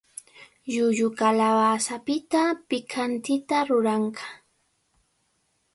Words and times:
Llullu 0.73 1.07
kalawasapita 1.19 2.41
pikantita 2.67 3.57
ruranqa. 3.69 4.27